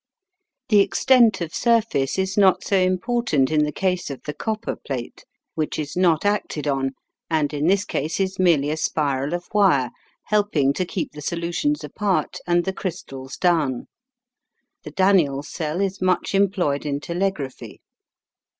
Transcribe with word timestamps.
The 0.69 0.79
extent 0.79 1.41
of 1.41 1.53
surface 1.53 2.17
is 2.17 2.35
not 2.35 2.63
so 2.63 2.75
important 2.77 3.51
in 3.51 3.63
the 3.65 3.71
case 3.71 4.09
of 4.09 4.19
the 4.23 4.33
copper 4.33 4.75
plate, 4.75 5.25
which 5.53 5.77
is 5.77 5.95
not 5.95 6.25
acted 6.25 6.67
on, 6.67 6.95
and 7.29 7.53
in 7.53 7.67
this 7.67 7.85
case 7.85 8.19
is 8.19 8.39
merely 8.39 8.71
a 8.71 8.77
spiral 8.77 9.35
of 9.35 9.47
wire, 9.53 9.91
helping 10.23 10.73
to 10.73 10.85
keep 10.85 11.11
the 11.11 11.21
solutions 11.21 11.83
apart 11.83 12.37
and 12.47 12.65
the 12.65 12.73
crystals 12.73 13.37
down. 13.37 13.85
The 14.81 14.91
Daniell 14.91 15.43
cell 15.43 15.79
is 15.81 16.01
much 16.01 16.33
employed 16.33 16.83
in 16.83 16.99
telegraphy. 16.99 17.79